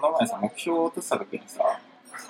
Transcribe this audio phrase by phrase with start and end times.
[0.00, 1.62] この前さ、目標を立てた時にさ、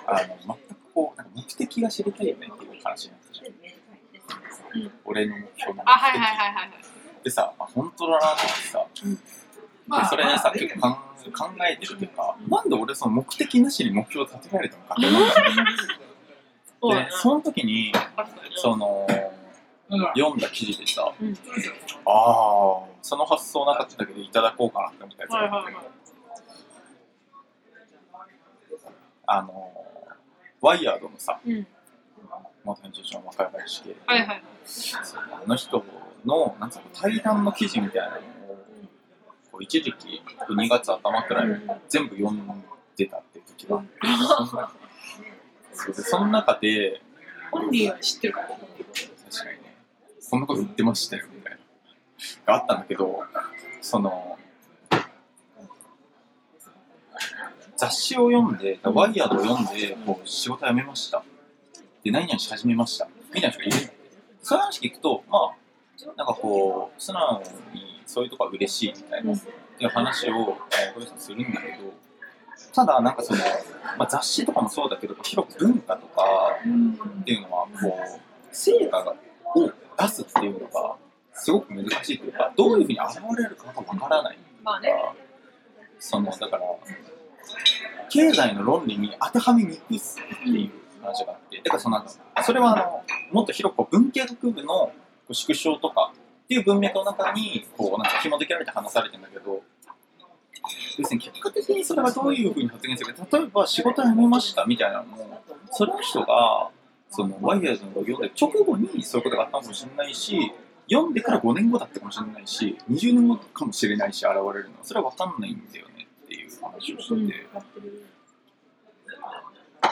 [0.07, 4.83] あの、全くこう、なんか目的が知りたいよねっていう話になったじゃん。
[4.83, 4.93] うん。
[5.05, 5.87] 俺の目標の目的。
[5.87, 6.55] あ、はいはいはいはい。
[6.55, 7.25] はい。
[7.25, 8.87] でさ、あ本当だなと思ってさ、
[10.03, 10.97] でそれねさ、結構考
[11.33, 15.51] 考えてるというか、なんで俺その目的なしに目標を立てられたのかって思ったの。
[16.81, 17.93] そうだな、でその時に、
[18.57, 19.07] その、
[20.17, 21.37] 読んだ記事でさ、うんあ
[22.07, 26.01] あ、その発想なかったけどいただこうかなって思ったやつがあって、はいはいはい
[29.33, 29.73] あの、
[30.61, 31.65] ワイヤードのさ、うん。
[32.65, 34.43] 元編集長の若林系、はいはい。
[35.45, 35.85] あの人
[36.27, 38.21] の、なんつうの、対談の記事みたいなのを、
[39.53, 41.55] こう一時期、2月頭くらいに
[41.89, 42.43] 全部読ん
[42.97, 43.91] でたって時があって、
[45.75, 47.01] そうでその中で、
[47.53, 48.49] 本人は知ってるから。
[48.49, 48.65] 確か
[49.45, 49.77] にね、
[50.29, 51.59] こんなこと言ってましたよ、みたいな、
[52.53, 53.23] があったんだけど、
[53.81, 54.40] その、
[57.81, 61.23] 雑誌を読んで、ワイヤードを読んで、こう仕事辞めました。
[62.05, 63.09] で、何々し始めました。
[63.33, 63.93] みたいな人がいる。
[64.43, 69.39] そういう話聞くと、まあ、なんかこう、素直にそういうとこは嬉しいみたいな、っ
[69.79, 70.57] ていう話を、えー、小
[70.97, 71.95] 林さんするんだけど、
[72.75, 73.39] ただ、なんかその、
[73.97, 76.23] まあ、雑誌とかもそうだけど、広く文化とか
[77.23, 79.17] っていうのは、こう、成果
[79.55, 80.97] を出すっていうのが、
[81.33, 84.39] すごく難しいというか、どういうふうに現れるかがわからない。
[84.63, 84.93] まあね。
[85.99, 86.63] その、だから、
[88.11, 90.71] 経済の論理に当てはめにくいっすっていう
[91.03, 92.05] 話があって、だからその、
[92.45, 94.93] それはあの、もっと広く文系学部の
[95.31, 96.13] 縮小とか
[96.45, 99.63] っていう文脈の中に、こう、なんか紐付けられて話されてるんだけど、
[100.99, 106.69] 要するに結果的にそれがどういうふうに発言するか、例えば仕事辞めましたみたいなのも、その人が、
[107.09, 110.53] そのワイヤーズのを読んで直後にそういうことがあったかもしれないし、
[110.91, 116.09] 読んでから5年後だったかもしれないし、20年後かもしれないし、現れるのは、それは分かんないんだよね
[116.61, 117.49] 話をしてて、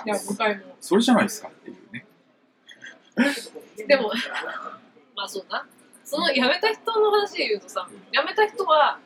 [0.07, 0.77] いや、向井も。
[0.81, 2.07] それじゃないですかっていうね。
[3.87, 4.11] でも、
[5.17, 5.67] まあそうな。
[6.05, 8.99] その辞めた人の話で言うとさ、辞めた人は、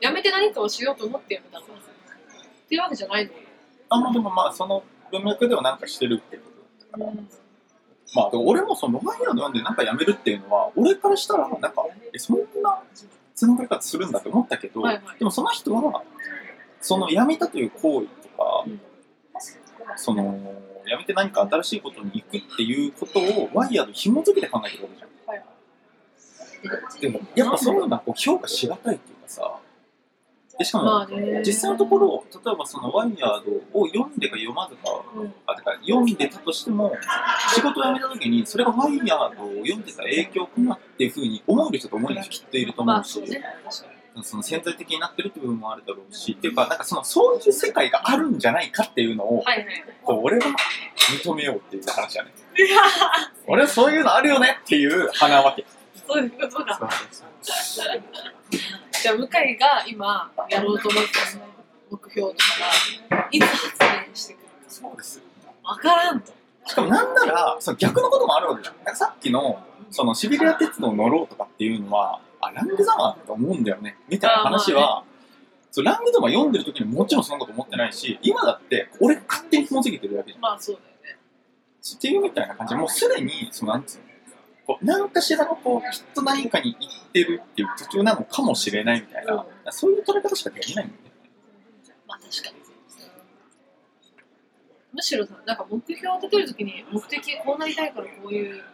[0.00, 1.68] 辞めて何かをしようと思って辞めたのっ
[2.68, 3.32] ていうわけじゃないの
[3.90, 7.12] あまあでもまあ、その文脈ではなんかしてるってことだったから、
[8.14, 11.72] まあ、でも俺もそのワイヤード読んでなんかやめるっていうのは、俺からしたら、なんか、
[12.12, 12.82] え、そんな
[13.34, 15.18] つながり方するんだって思ったけど、はいはい。
[15.18, 16.02] でもその人は、
[16.84, 18.80] その辞めたという行為とか、うん。
[19.96, 20.38] その、
[20.86, 25.10] 辞めて何か新しいことに行くっていうことをワイヤード紐付けて考えてるわけじゃん。
[25.26, 27.00] はい。
[27.00, 29.58] でも、やっぱそういうのはこう評価しがたいっていうかさ、
[30.58, 31.06] でしかも。
[31.42, 35.34] 実際のところ、例えばそのワイヤードを読んでか読まずか、うん。
[35.46, 36.92] あてか読んでたとしても、
[37.54, 43.24] 仕事を辞めた時に、それがワイヤードを読んでた影響かなっていうふうに思える人と思えない人きっといると思うし、ま
[43.68, 49.66] あその潜在的になってるって部分もあるだろうし、っていうか、なんかそのそういう世界があるんじゃないかっていうのを、はいはい。
[50.02, 50.44] こう俺は
[51.22, 52.32] 認めようっていう話だね。
[53.46, 55.64] 俺はそういうのあるよねっていう花わけ。
[56.06, 56.78] そういうことだ。
[56.78, 58.02] そうそうそう
[58.92, 61.44] じゃあ、向井が今やろうと思ってたその
[61.90, 62.36] 目標と
[63.10, 64.52] かが、いつ発言してくるか。
[64.68, 65.22] そうです。
[65.62, 66.32] わからんと。
[66.66, 68.76] しかもなんなら、その逆のこともあるわけじゃん。
[68.76, 75.04] なんかさっきの、そのシビリア鉄道乗ろうとかっていうのは、あ、ラングザマーだと思うんだよね、みたいな話は、
[75.70, 80.42] そうラングザマー読んでる時にもちろんそんなこと思ってないし、今だって俺勝手に紐付けてるわけじゃん。
[80.42, 81.18] まあそうだよね。
[81.96, 84.04] っていうみたいな感じで、もうすでに、そのなんつうの、
[84.66, 91.10] こう何かしらのこう、きっと何かに行ってるっていう途中なのかもしれないみたいな、そういう捉え方しかできないんだよね。
[92.06, 92.64] まあ確かに。
[94.94, 98.64] むしろさ、なんか目標を立てるときに、目的こうなりたいからこういうこ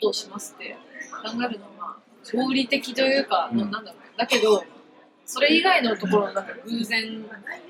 [0.00, 0.74] とをしますって
[1.10, 4.18] 考えるのは、まあ、合理的というか、うんなんだろう。
[4.18, 4.64] だけど、
[5.24, 7.24] それ以外のところのなんか偶然、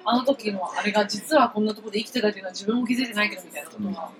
[0.04, 4.12] あの時のあれが実はこんなところで生きてたっていうのは自分も気づいてないけどみたいなことは、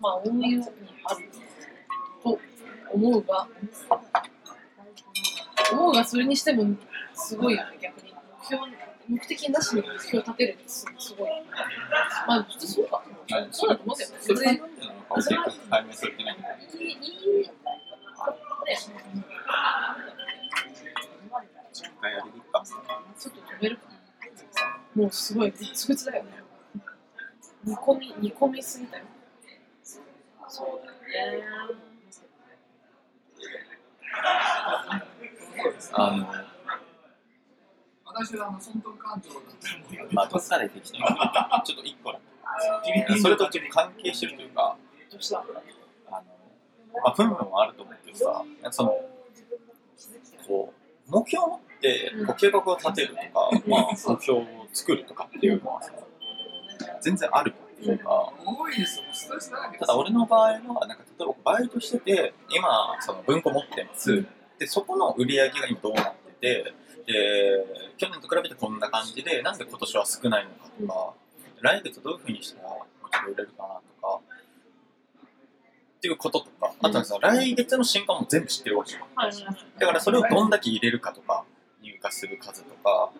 [0.00, 0.64] まあ、大いにある
[2.22, 2.38] と
[2.92, 3.48] 思うが、
[5.72, 6.76] 思うがそれにしても
[7.14, 8.14] すごいよね、逆に。
[8.40, 8.62] 目標
[9.08, 11.30] 目的なしに目標を立てるってすすごい。
[12.26, 13.02] まあ、普通そうか。
[13.50, 14.16] そうだと思うんだよね。
[14.20, 14.58] それでなの
[15.02, 16.36] かを正確に解明されてない
[18.24, 23.82] ちょっと止めるか。
[24.94, 26.30] もうすごい、グツグツだよね。
[27.64, 29.04] 煮込み、煮込みすぎたよ。
[30.48, 30.80] そう
[31.12, 31.44] だよね。
[35.92, 36.26] あの、
[38.04, 39.30] 私はあの損得感情
[40.12, 42.20] まあ、どっかでできてるちょっと一個だ
[43.20, 44.76] それとちょっと関係してるというか、
[45.10, 45.38] どうした？
[45.38, 45.48] あの、
[47.02, 48.96] まあ、分野もあると思うけどさ、その、
[50.46, 50.72] こ
[51.08, 55.92] う、目標を持ってこう計画を立てるとか、 まあ、目標を作るとかっていうのはさ、
[57.00, 58.32] 全然あるっていうか、
[59.78, 60.52] ただ俺の場合は、
[60.86, 64.24] なんか例えばバイトしてて、今、その文庫持ってます。
[64.58, 66.74] で、そこの売り上げが今どうなってて、
[67.06, 71.14] で、去年と比べてこんな感じで、なんで今年は少ないのかとか、
[71.60, 73.82] 来月どういうふうにしたらもうちょっと売れるかなとか、
[76.04, 79.06] っていうこととか、あとはさ、来月の新刊も全部知ってるわけよ。
[79.14, 79.56] はいはいはい。
[79.78, 81.44] だからそれをどんだけ入れるかとか、
[81.82, 83.10] 入荷する数とか、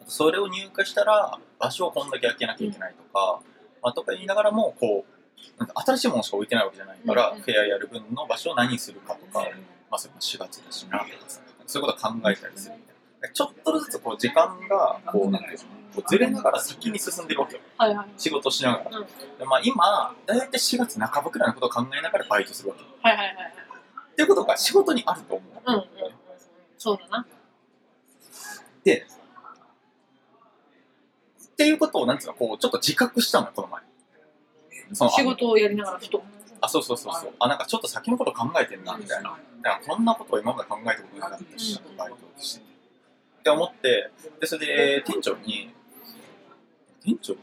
[0.00, 3.42] あとそれを入荷したら場所をこんだけ開けなきゃいけないとか、
[3.82, 9.46] まあ、とか言いながらも、こう、なんか新しいものしか置いてないわけじゃないから、うんフェアやる分の場所を何にするかとか、
[9.90, 13.28] まあ、それも4月だしなとかさ、そういうことを考えたりするみたいな。
[13.28, 15.64] ちょっとずつこう時間が、こう、なんていうの、
[15.94, 17.62] こうずれながら先に進んでるわけよ。
[17.78, 18.06] はいはい。
[18.16, 18.98] 仕事しながら。
[18.98, 19.06] うん
[19.38, 22.82] でまあ、今、だいたい4月半ばくらいのことを考えながらバイトするわけ。
[22.82, 23.54] っはいはいはいはい。
[24.16, 25.62] ていうことが仕事にあると思う。
[25.66, 25.84] うんうん。
[26.78, 27.26] そうだな。
[28.84, 29.06] で、
[31.52, 33.82] っていうことを、なんつうの、こう、ちょっと自覚したのよ、この前。
[34.92, 36.22] その仕事をやりながらふと。
[36.60, 37.32] あ、そうそうそうそう。
[37.38, 39.38] あ、なんかちょっと先のこと考えてんな、みたいな。
[39.62, 42.64] だからこんなことを今まで考えたことなかったし、うんバイトして。
[43.40, 44.10] って思って、
[44.40, 45.74] で、それで、店長に、
[47.04, 47.40] 店長、ど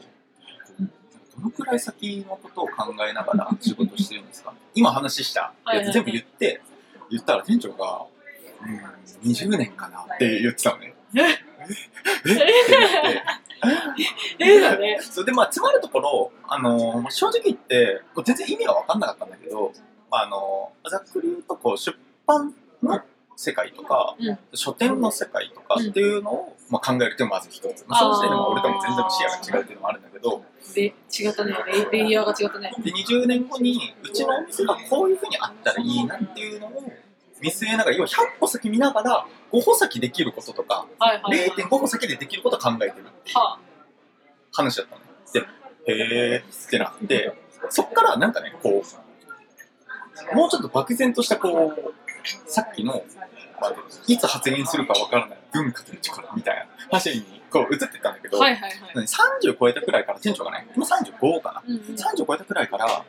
[1.42, 4.52] のくらい先のことを考えながら仕事してるんですか？
[4.74, 5.52] 今話した。
[5.72, 6.60] やつ全部言って、
[7.10, 8.06] 言ったら店長が、
[8.62, 10.94] うん、20年かなって言ってたのね。
[11.14, 11.20] え？
[11.20, 11.24] え？
[11.24, 11.38] って
[14.38, 15.02] 言って、え？
[15.02, 19.72] それでまあ、詰まるところ、あのー正直言って、全然意味は分かんなかったんだけど、
[20.10, 21.96] まあ、あのーざっくり言うと、こう、出
[22.26, 23.00] 版の
[23.40, 27.84] 世界とか、うん書店の世界とかっていうのを、まあ、考えるっていうのがまず一つ。
[27.86, 30.42] まあ、その時点でも俺とも全然視野が違うっていうのもあるんだけど、
[30.74, 31.54] で、違ったね。
[31.92, 32.72] レイヤーが違ったね。
[32.82, 36.92] で、20年後に、うちのお店がこういうふうにあったらいいなっていうのを
[37.40, 41.50] 見据えながら、要は100歩先見ながら、5歩先できることとか、はいはいはい。
[41.50, 43.38] 0.5歩先でできることを考えてるっていう。
[43.38, 43.60] は
[44.50, 45.06] 話だったのね。
[45.86, 47.34] で、へーってなって、
[47.70, 51.94] そっからなんかね、こう、もうちょっと漠然としたこう、
[52.46, 53.04] さっきの、
[53.60, 53.74] まあ、
[54.06, 58.40] いつ発言するかわからない文化という力みたいな話にこう移ってったんだけど、あ。
[58.40, 59.06] はいはいはい。
[59.06, 61.62] 30超えたくらいから店長がね、今35かな。
[61.66, 61.80] うんうん。
[61.94, 63.04] 30超えたくらいから、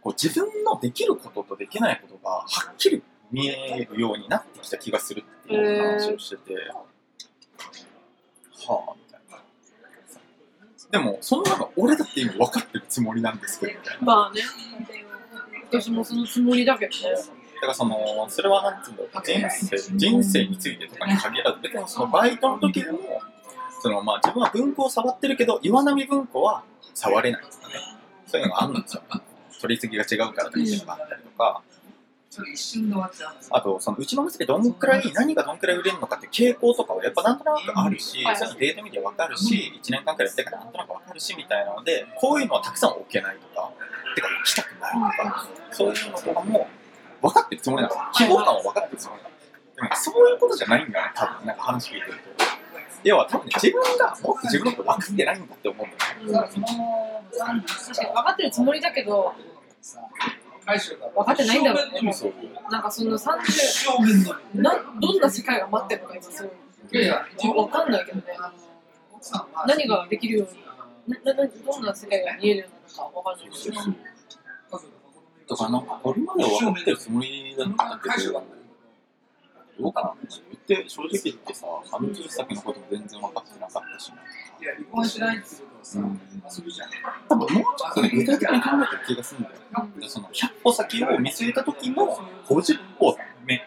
[0.00, 6.54] こう自分のできることとできないことがはっきり見えるようになってきた気がするっていう話をしてて、
[8.66, 9.38] はあ、みたいな。
[10.90, 14.02] でも、そんなの俺だって今分かってるつもりなんですけど、みたいな。
[14.02, 14.42] まあね。
[15.70, 17.41] 私もそのつもりだけどね。
[17.62, 22.98] だからその、それはなんつうんだろう、人生、人生についてとかに限らず、別にそのバイトの時でも、
[23.80, 27.74] そのまあ自分は文庫を触ってるけど、岩波文庫は触れないとかね。
[28.26, 29.02] そういうのがあるんですよ。
[29.60, 31.62] 取り次ぎが違うからっていうのがあったりとか、
[33.50, 38.36] あと、そのうちの店でどんくらい、何がどんくらい売れるのかって傾向とかはやっぱなんとなくあるし、はい。
[38.36, 43.70] そういうのデータ見てわかるし、1年間くらいやってからなんとなくわかるしみたいなので、こういうのはたくさん置けないとか、
[44.16, 46.66] てか置きたくないとか、そういうのとかも
[47.22, 47.94] 分かってるつもりなの。
[48.12, 49.34] 希望感は分かってるつもりなの。
[49.76, 52.18] でもねそういうことじゃないんだよね、多分、なんか話聞いてると。
[53.04, 56.52] 要は多分ね、自分がもっと自分のこと分かってないんだって思うんだよね。
[56.56, 56.62] うん
[57.32, 59.34] 確かに分かってるつもりだけど、
[61.14, 62.00] 分かってないんだろうね。
[62.02, 66.50] もそううなんかその30、正面のなどんな世界が待ってるのか今そう。
[66.92, 68.24] いやいや分かんないけどね。
[69.12, 70.46] 奥さんは何ができるよ
[71.08, 73.72] うに、などんな世界が見えるようなのか分かんないし。
[75.56, 78.44] とか、なんか、これまでは分かってるつもりだったけど、
[79.80, 80.14] どうかな
[80.68, 84.16] 言って、正直言ってさ、30先のことも全然分かってなかったしな。
[84.16, 85.46] いや離婚しないって
[86.00, 86.04] う
[87.28, 89.56] 多分もうちょっとね、具体的に考えてる気がするんだよ。
[89.98, 92.16] でその100歩先を見据えた時の
[92.46, 93.60] 50歩目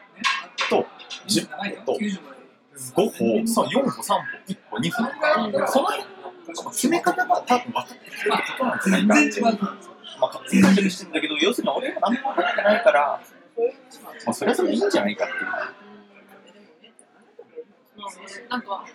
[0.70, 0.86] と
[1.28, 5.68] 10歩と5歩、そう4歩、3歩、1歩、2歩。
[5.68, 6.04] その辺
[6.64, 9.78] の決め方が多分分かってきてるってことなんじゃないかな
[10.60, 10.64] っていう。
[10.64, 13.22] まあ、勝手に解釈してるんだけど、要するに俺が何も分かってないから、
[14.26, 15.42] まあ、それはそれでいいんじゃないかっていう。
[18.50, 18.86] なんか、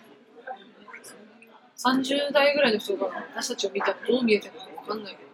[1.77, 5.29] 30代ぐらいの人が私たちを見たらどう見えてるのか分かんないけど、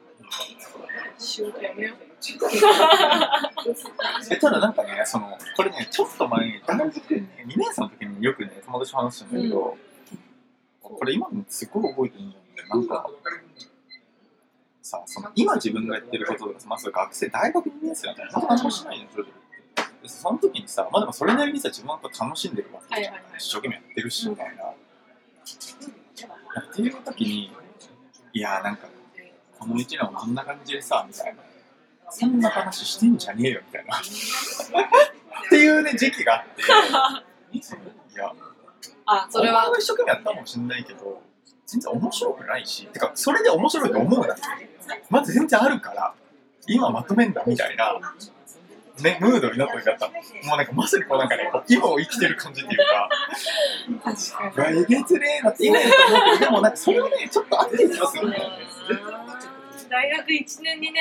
[1.18, 1.98] 仕事やめよう。
[4.32, 7.02] えただなんかね、その、これね、ちょっと前に、大学ね、
[7.46, 9.78] 2年生の時によくね、友達と話したんだけど、
[10.82, 12.48] これ今もすごい覚えてるんだよね。
[12.70, 13.08] なんか、
[14.88, 19.32] さ、その、今自分がやってることとか、まあ、それ学生、大学2年生だったら、本当何もしないのよ、正直
[20.06, 24.64] その時にさ、まあでもそれなりにさ、自分はやっぱ楽しんでるわけじゃんはい一生懸命やってるし、みたいな。
[26.62, 27.52] っていう時に、
[28.34, 28.88] いやーなんか、
[29.60, 31.42] この1年はこんな感じでさ、みたいな。
[32.10, 33.98] そんな話してんじゃねえよ、みたいな。
[33.98, 36.62] っていうね、時期があって、
[37.58, 37.62] い
[38.16, 38.32] や、
[39.06, 41.22] あ、それは一生懸命やったかもしれないけど、
[41.66, 44.67] 全然面白くないし、てか、それで面白いと思うなって。
[45.10, 46.14] まず全然あるから、
[46.68, 48.00] 今まとめんだみたいな、
[49.02, 50.08] ね、ムードになってる方。
[50.08, 50.14] も
[50.56, 53.10] うなんかまさにこうなんかね、こう今を生きてる感じっていうか、
[54.04, 54.82] 確かに。
[54.82, 58.58] えげつねえなって今やと思うけど、でもなんかそれはね、ちょっと合ってる気がするんだよね。
[59.90, 60.94] 大学1年、2年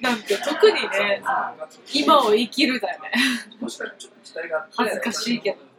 [0.00, 1.22] なんて特にね、
[1.92, 3.10] 今を生きるだよね。
[3.60, 5.69] もしかしたらちょっと期待があって恥ずかしいけど。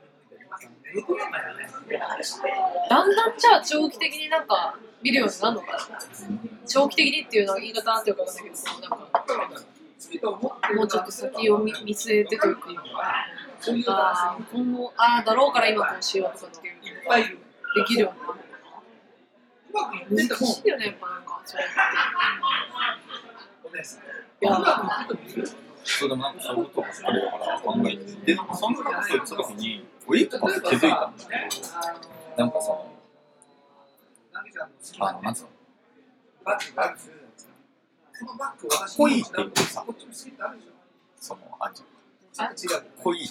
[2.90, 5.80] だんだんじゃあ長期的になんか見るようになるのかな？
[6.68, 8.46] 長期的にっていうのは言い方あってるかわかんない
[10.12, 12.62] けど、なんかもうちょっと先を見見据えてというか、
[13.88, 17.38] あー今後、ああだろうから今こうしようとかっていういっぱいいる
[17.76, 18.20] できるよう
[19.72, 23.11] うまくいってにても難しいよね、やっぱなんかそうまくいって
[25.08, 25.50] てもいる
[25.84, 31.26] そうでもなんかそういうことばっかりだから考えてて、で、そんなこと言った時に、ウィークとか気づいたんだけ
[32.38, 32.88] ど、なんかその、
[35.00, 35.50] あの、なんつうの、
[36.44, 37.22] バッグバッグ
[38.20, 40.72] このバッグかっこいいっていうさこっちも好きってあるでしょ
[41.20, 42.56] その、あんじゃん。
[42.56, 43.24] ちょっと違うかっこいい。
[43.24, 43.30] 違う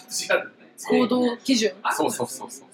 [0.88, 2.66] 行動基準そうそうそうそう。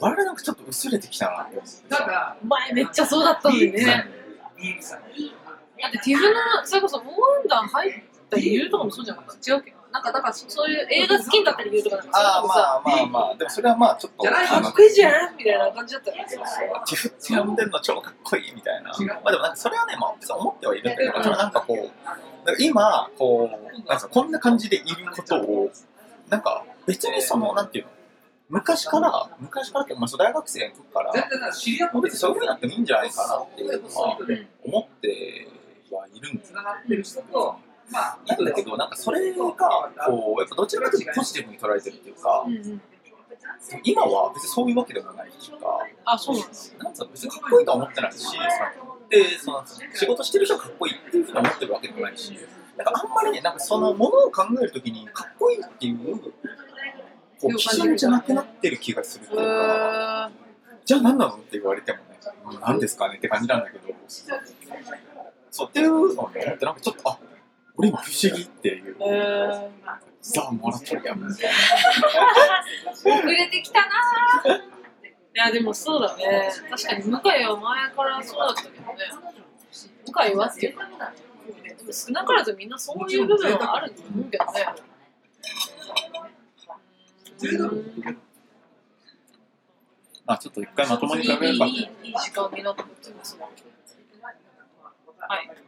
[0.00, 1.88] 我々なんかちょっと薄れてきたなって思って。
[1.88, 4.08] ただ前めっちゃそうだったのにね。
[5.82, 7.92] だってティフの、それこそ、モーアンダン入っ
[8.30, 9.54] た理由とかもそうじゃなかった？
[9.54, 9.70] 違うけ？
[9.70, 9.78] ど。
[9.90, 16.24] なんか、だからそそういう映画好きになった理由とかなんか、ああ、そういうのさ、まあまあまあ、でもそれはまあちょっと、じゃないかっこいいじゃんみたいな感じだったよね。
[16.28, 18.90] ティフって呼んでるの超かっこいいみたいな。
[18.90, 25.70] まあでもなんかそれはね、まあ別に思ってはいるんだけど、ただなんかこう、なんか今、こう、なんかこんな感じでいることを、
[26.28, 27.90] なんか別にその、なんていうの、
[28.50, 35.57] 昔から、昔からって、まあ大学生の時から、全然知り合もう別にそういうふうになってもいいんじゃないかなっていうのはうん思っては
[36.18, 37.56] いるんがってる人と
[37.90, 42.80] まあなんだけど、なんかそれが、こう、やっぱどちらかというとポジティブに捉えてるっていうかう、んうん。
[43.82, 45.66] 今は別にそういうわけでもないっていうか、
[46.04, 46.74] あ、そうなんです。
[46.78, 52.38] なんつうの別にかっこいいとは思ってないし、そのでその仕事してる人がかっこいいっていうふうに思ってるわけでもないし、
[52.76, 56.18] なんかあんまりね、なんかそのものを考えるときにかっこいいっていう、
[57.40, 62.04] こう基準じゃなくなってる気がするというへか、ーじゃあ何なのって言われてもね、
[62.52, 63.94] うん何ですかねって感じなんだけど、
[65.50, 67.18] そうっていうのをね、思ってなんかちょっと、あ
[67.76, 69.70] 俺今不思議っていう、へー
[70.20, 71.50] ザ・モラトリアムみたい
[72.92, 74.62] 遅れてきたなーい
[75.34, 76.50] やでもそうだね。
[76.70, 78.98] 確かに向井は前からそうだったけどね。
[80.04, 80.94] 向井はっていうかで
[81.84, 84.66] も少なからずみんなそういう部分はあると思うけどね。
[90.26, 91.66] まあちょっと一回まともに考えるか。
[91.66, 93.38] いいいいいい時間になってます
[95.28, 95.67] はい